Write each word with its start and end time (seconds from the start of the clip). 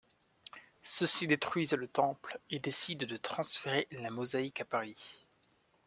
Ceux-ci 0.81 1.27
détruisent 1.27 1.73
le 1.73 1.87
temple 1.87 2.39
et 2.49 2.57
décident 2.57 3.05
de 3.05 3.17
transférer 3.17 3.87
la 3.91 4.09
mosaïque 4.09 4.61
à 4.61 4.65
Paris. 4.65 5.27